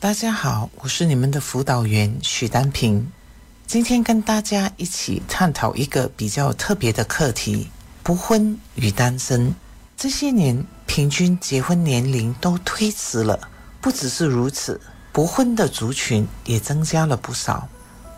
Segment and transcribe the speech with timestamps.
[0.00, 3.10] 大家好，我是你们的辅导员许丹平。
[3.66, 7.68] 今天跟大家一起探讨一个比较特别的课题：
[8.04, 9.52] 不婚与单身。
[9.96, 13.40] 这些年，平均结婚年龄都推迟了。
[13.80, 14.80] 不只是如此，
[15.10, 17.68] 不婚的族群也增加了不少。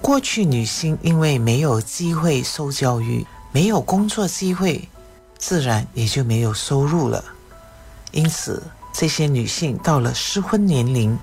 [0.00, 4.88] 过去，女性因为没有机会受教育，没有工作机会，
[5.36, 7.22] 自然也就没有收入了。
[8.12, 8.62] 因此，
[8.94, 11.18] 这些女性到了适婚年龄。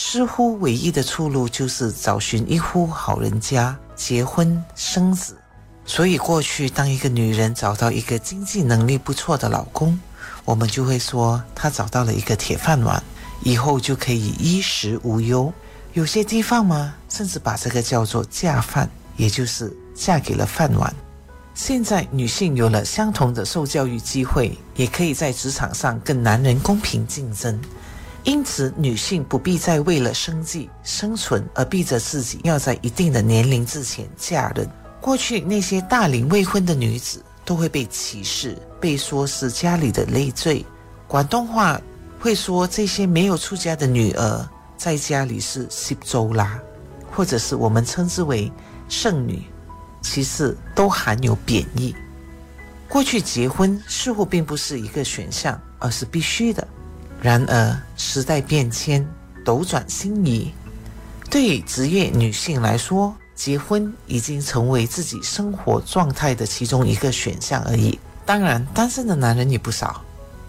[0.00, 5.36] 似乎唯一的出路就是找寻一户好人家结婚生子。
[5.84, 9.98] 所以过去，当一个女人找到一个经济能力不错的老公，
[10.44, 13.02] 我们就会说她找到了一个铁饭碗，
[13.42, 15.52] 以后就可以衣食无忧。
[15.94, 20.94] 有些地方嘛，甚至把这个叫做嫁饭，也就是嫁给了饭碗。
[21.56, 27.60] 现在女性有了相同的受教育机会，也可以在职场上跟男人公平竞争。
[28.24, 34.68] 因此，女性不必再为了生计生存而逼着自己要在一定的年龄之前嫁人。
[35.00, 40.64] 过去那些大龄未婚的女子都会被歧视，被说是家里的累赘。
[41.06, 41.80] 广东话
[42.18, 46.60] 会说这些没有出家的女儿在家里是“西周啦”，
[47.10, 48.52] 或者是我们称之为
[48.90, 49.42] “剩女”，
[50.02, 51.94] 其实都含有贬义。
[52.88, 56.66] 过去结婚似乎并不是一个选项，而是必须的。
[57.20, 59.06] 然而，时代变迁，
[59.44, 60.52] 斗转星移，
[61.28, 67.98] 对职业女性来说，结婚已经成为自己生活状态的其中一个选项而已。
[68.24, 70.00] 当然，单身的男人也不少。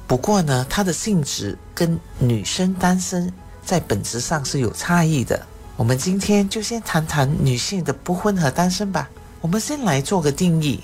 [0.05, 3.31] 不过呢，他的性质跟女生单身
[3.65, 5.43] 在本质上是有差异的。
[5.75, 9.09] 我们今天就先谈谈女性的不婚和单身吧。
[9.41, 10.83] 我们先来做个定义：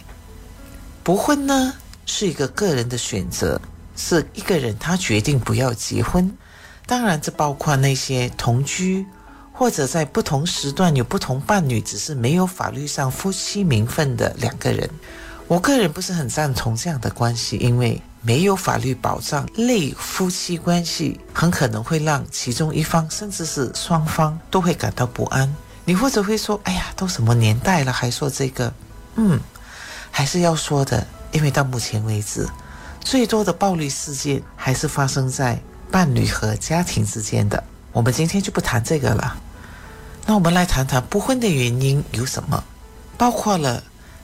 [1.03, 1.73] 不婚呢，
[2.05, 3.59] 是一个个人的选择。
[3.95, 6.31] 是一个人，他决定不要结婚。
[6.85, 9.05] 当然，这包括那些同居
[9.51, 14.89] 或者在不同时段有不同伴侣，只是没有法律上夫妻名分的两个人。
[15.47, 25.55] 我个人不是很赞同这样的关系，因为没有法律保障，类夫妻关系很可能会让其中一方甚至是双方都会感到不安。
[25.85, 28.73] 你或者会说：“哎呀，都什么年代了，还说这个？”
[29.17, 29.39] 嗯，
[30.09, 32.47] 还是要说的，因为到目前为止。
[33.05, 35.61] 最多的暴力事件还是发生在
[35.91, 37.63] 伴侣和家庭之间的。
[37.93, 39.37] 我们今天就不谈这个了。
[40.25, 42.63] 那我们来谈谈不婚的原因有什么？
[43.15, 43.81] 包括了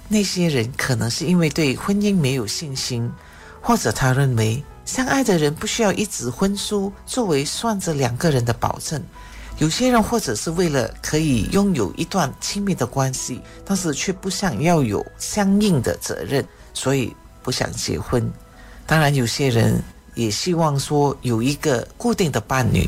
[0.07, 3.09] 那些人可能是因为对婚姻没有信心，
[3.61, 8.99] 或者他认为相爱的人不需要一纸婚书作为算着两个人的保证。
[9.59, 16.43] 有些人或者是为了可以拥有一段亲密的关系，但是却不想要有相应的责任，
[16.73, 18.27] 所以不想结婚。
[18.91, 19.81] 当然，有些人
[20.15, 22.85] 也希望说有一个固定的伴侣，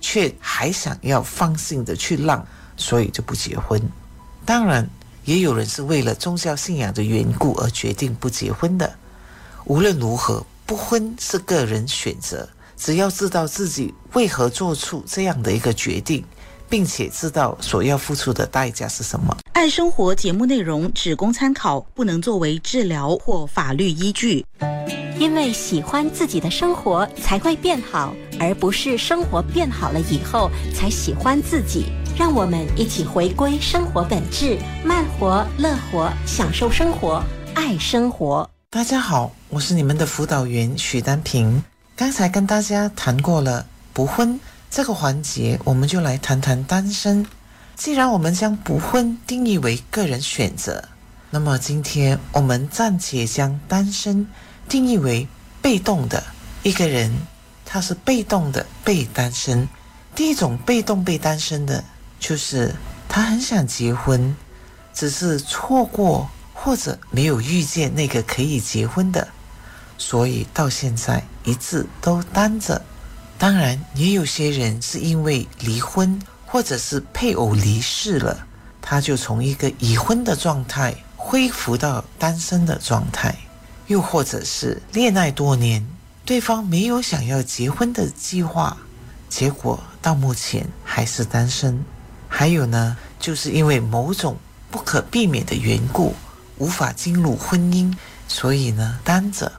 [0.00, 2.42] 却还想要放心的去浪，
[2.74, 3.78] 所以就不结婚。
[4.46, 4.88] 当然，
[5.26, 8.90] 也有人是为了宗教信仰的缘故而决定不结婚的。
[9.66, 12.48] 无论如何，不婚是个人选择，
[12.78, 16.24] 只要知道自己为何做出这样的一个决定，
[16.66, 19.36] 并且知道所要付出的代价是什么。
[19.52, 24.46] 爱生活节目内容只供参考，不能作为治疗或法律依据。
[25.22, 31.84] 因为喜欢自己的生活才会变好，而不是生活变好了以后才喜欢自己。
[32.18, 37.22] 让我们一起回归生活本质，慢活、乐活，享受生活，
[37.54, 38.50] 爱生活。
[38.68, 41.62] 大家好，我是你们的辅导员许丹平。
[41.94, 44.40] 刚才跟大家谈过了不婚
[44.72, 47.24] 这个环节，我们就来谈谈单身。
[47.76, 50.82] 既然我们将不婚定义为个人选择，
[51.30, 54.26] 那么今天我们暂且将单身。
[54.68, 55.26] 定义为
[55.60, 56.22] 被动的
[56.62, 57.10] 一个人，
[57.64, 59.68] 他是被动的被单身。
[60.14, 61.82] 第一种被动被单身的，
[62.20, 62.74] 就是
[63.08, 64.34] 他很想结婚，
[64.92, 69.26] 只是错过或者没有遇见那个可以结婚的，
[69.96, 72.82] 所以到现在一直都单着。
[73.38, 78.46] 当然，也有些人是因为离婚或者是配偶离世了，
[78.80, 83.34] 他就从一个已婚的状态恢复到单身的状态。
[83.92, 85.86] 又或者是恋爱多年，
[86.24, 88.74] 对方没有想要结婚的计划，
[89.28, 91.84] 结果到目前还是单身。
[92.26, 94.38] 还有呢，就是因为某种
[94.70, 96.14] 不可避免的缘故，
[96.56, 97.94] 无法进入婚姻，
[98.26, 99.52] 所以呢单着。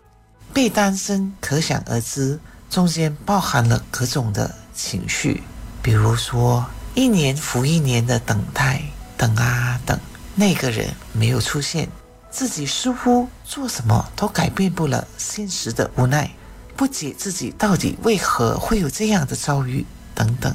[0.52, 2.40] 被单身，可想而知，
[2.72, 5.44] 中间包含了各种的情绪，
[5.84, 6.66] 比如说
[6.96, 8.82] 一年复一年的等待，
[9.16, 10.00] 等啊等，
[10.34, 11.88] 那个人没有出现。
[12.34, 16.32] 自己似乎做什么都改变不了现实的无奈，
[16.76, 19.86] 不解自己到底为何会有这样的遭遇
[20.16, 20.54] 等等。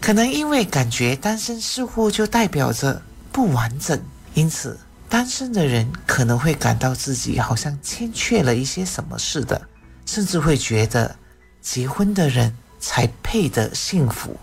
[0.00, 4.00] 可能因为感觉单身似乎就代表着不完整，
[4.34, 4.78] 因此
[5.08, 9.60] 单身的人可能会感到自己好像欠缺了一些什么似的，
[10.06, 11.16] 甚至会觉得
[11.60, 14.36] 结婚的人才配得幸福。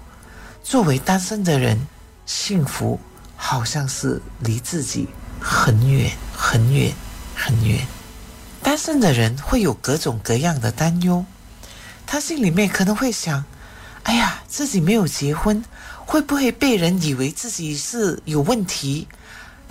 [0.62, 1.88] 作为单身的人，
[2.26, 3.00] 幸福
[3.38, 5.08] 好像是离自己
[5.48, 6.92] 很远很远
[7.36, 7.86] 很远。
[8.64, 11.24] 单身的人会有各种各样的担忧，
[12.08, 13.46] 他心里面可能会想：
[14.02, 15.64] 哎呀，自己没有结婚，
[16.04, 19.08] 会不会被人以为自己是有问题？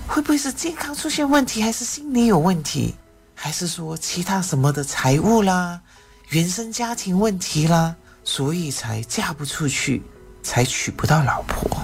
[0.06, 2.94] 会不会是健康出现问题，还是心理有问题，
[3.34, 5.80] 还是说其他什么的财务啦、
[6.28, 10.02] 原生家庭问题啦，所以才嫁不出去？
[10.44, 11.82] 才娶不到老婆，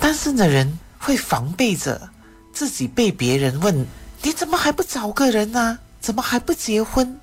[0.00, 2.10] 单身的人会防备着
[2.52, 3.86] 自己被别人问
[4.22, 5.78] ：“你怎么还不找个人呢？
[6.00, 7.18] 怎么还不结婚？”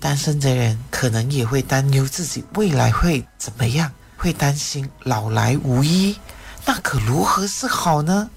[0.00, 6.16] 单身的人可能也会担忧自己未来会怎么样，会担心老来无依，
[6.64, 8.30] 那可如何是好呢？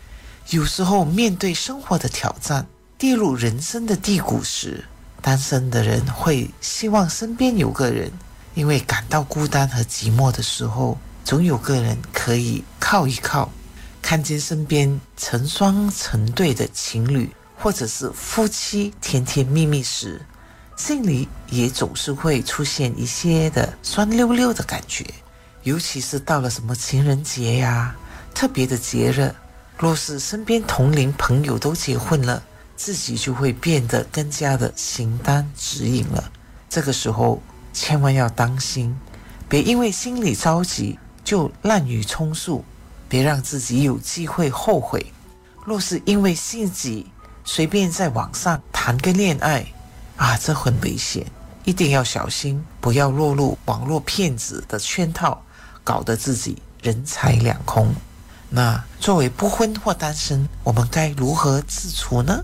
[0.50, 2.66] 有时候面对生活的挑战，
[2.98, 4.86] 跌入人生的低谷时，
[5.22, 8.12] 单身的人会希望身边有个人，
[8.56, 10.98] 因为感到孤单和寂寞的时候。
[11.26, 13.52] 总有个人可以靠一靠，
[14.10, 20.20] 看见身边成双成对的情侣或者是夫妻甜甜蜜蜜时，
[20.76, 25.06] 心里也总是会出现一些的酸溜溜的感觉。
[25.62, 27.96] 尤其是到了什么情人节呀、
[28.34, 29.32] 特别的节日，
[29.78, 32.42] 若是身边同龄朋友都结婚了，
[32.76, 36.32] 自己就会变得更加的形单指引了。
[36.68, 37.40] 这个时候
[37.74, 38.98] 千万要当心，
[39.48, 40.98] 别因为心里着急。
[41.24, 42.66] 就滥竽充数，
[43.10, 45.12] 别让自己有机会后悔。
[45.66, 47.08] 若是因为性急，
[47.44, 49.66] 随便在网上谈个恋爱，
[50.16, 51.26] 啊，这很危险，
[51.66, 55.44] 一定要小心，不要落入网络骗子的圈套，
[55.84, 57.94] 搞得自己人财两空。
[58.50, 62.44] 那作为不婚或单身，我们该如何自处呢？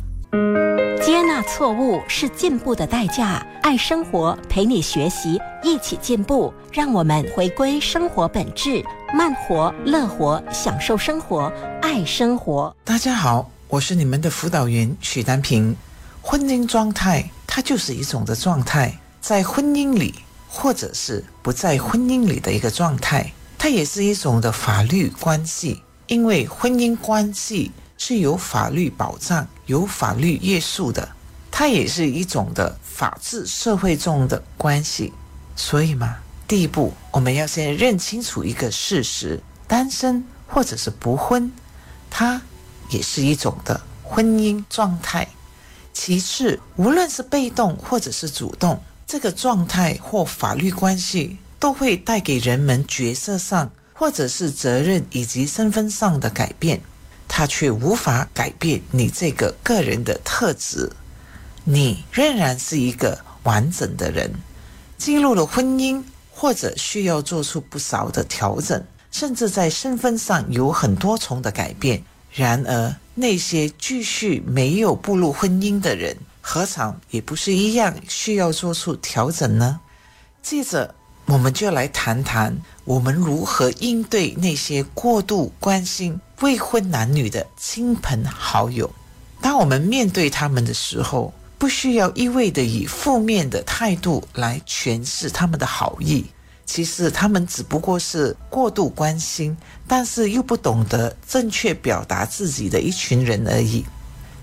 [1.06, 3.46] 接纳错误是进步的代价。
[3.62, 6.52] 爱生活，陪你学习，一起进步。
[6.72, 12.76] 让我们回归生活本质，慢活、乐活，享受生活，爱生活。
[12.84, 15.76] 大家好，我是你们的辅导员许丹平。
[16.24, 20.16] 婚姻状态，它就是一种的状态，在婚姻里，
[20.48, 25.84] 或者是不在婚姻里的一个状态，它也是一种的法律关系。
[26.08, 29.48] 因为婚姻关系是有法律保障。
[29.66, 31.10] 有法律约束的，
[31.52, 35.14] 它也是一种的法治社会中的关系。
[35.56, 36.18] 所以嘛，
[36.48, 41.52] 第一步我们要先认清楚一个事实：单身或者是不婚，
[42.10, 42.42] 它
[42.90, 45.28] 也是一种的婚姻状态。
[45.94, 56.82] 其次，无论是被动或者是主动，这个状态或法律关系都会带给人们角色上或者是责任以及身份上的改变。
[57.28, 60.92] 他却无法改变你这个个人的特质，
[61.64, 64.34] 你仍然是一个完整的人。
[64.98, 72.04] 进入了婚姻，或者需要做出不少的调整，甚至在身份上有很多重的改变。
[72.32, 79.80] 然而，那些继续没有步入婚姻的人，何尝也不是一样需要做出调整呢？
[80.42, 80.96] 接着。
[81.28, 88.94] 我们就来谈谈我们如何应对那些过度关心未婚男女的亲朋好友。
[89.42, 96.26] 当我们面对他们的时候，不需要一味的以负面的态度来诠释他们的好意。
[96.68, 99.56] 其实他们只不过是过度关心，
[99.88, 103.84] 但是又不懂得正确表达自己的一群人而已。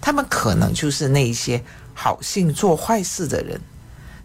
[0.01, 1.63] 他们可能就是那一些
[1.95, 3.61] 好心做坏事的人。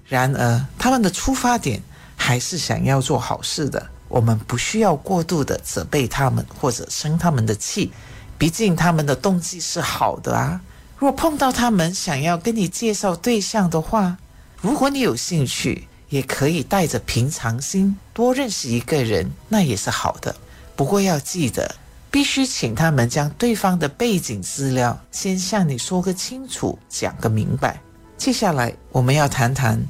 [0.07, 1.81] 然而，他们的出发点。
[2.27, 7.89] 还是想要做好事的，我们不需要过度的责备他们或者生他们的气，
[8.37, 10.59] 毕竟他们的动机是好的啊。
[10.97, 14.17] 若碰到他们想要跟你介绍对象的话，
[14.59, 20.35] 如果你有兴趣，也可以带着平常心多认识一个人，那也是好的。
[20.75, 21.75] 不过要记得，
[22.11, 27.79] 必须请他们将对方的背景资料先向你说个清楚，讲个明白。
[28.17, 29.81] 接下来我们要谈谈。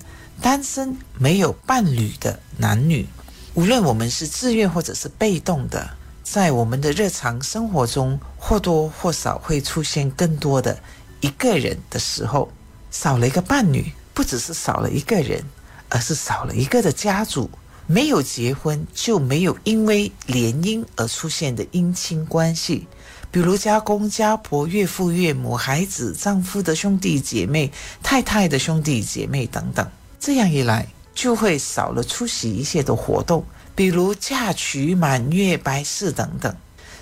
[0.42, 3.08] 单身没有伴侣的男女，
[3.56, 5.90] 无论我们是自愿或者是被动的，
[6.24, 10.78] 在我们的日常生活中或多或少会出现更多的
[11.22, 12.52] 一个人的时候，
[12.92, 15.44] 少了一个伴侣，不只是少了一个人，
[15.90, 17.50] 而是少了一个的家族。
[17.90, 22.86] 没有结婚就没有因为联姻而出现的姻亲关系，
[23.32, 27.72] 比如家公、家婆、岳父、岳母、孩子、丈夫的兄弟姐妹、
[28.04, 29.90] 太太的兄弟姐妹等等。
[30.20, 33.46] 这样一来，就会少了出席一些的活动，
[33.76, 36.56] 比如嫁娶、满月、白事等等。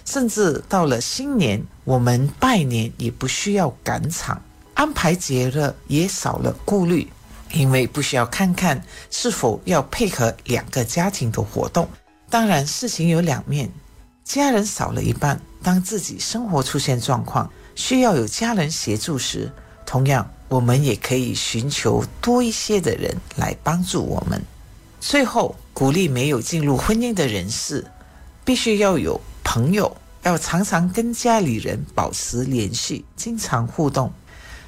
[0.03, 4.41] 甚至到了新年，我们拜年也不需要赶场，
[4.75, 7.07] 安排节日也少了顾虑，
[7.53, 11.89] 因为不需要看看是否要配合两个家庭的活动。
[12.29, 13.71] 当然，事情有两面，
[14.23, 15.41] 家人少了一半。
[15.63, 19.51] 当自己生活出现状况，需要有家人协助时，
[19.85, 24.41] 同样我们也可以寻求多一些的人来帮助我们。
[24.99, 27.85] 最后，鼓励没有进入婚姻的人士，
[28.43, 34.11] 必须要有朋友，要常常跟家里人保持联系，经常互动。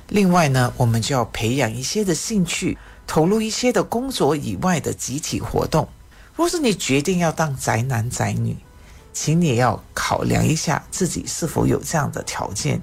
[0.10, 5.88] 另外呢，我们就要培养一些的兴趣，投入一些的工作以外的集体活动。
[6.36, 8.56] 若是你决定要当宅男宅女，
[9.12, 12.80] 请你要考量一下自己是否有这样的条件，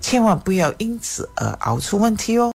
[0.00, 2.48] 千万不要因此而熬出问题哦。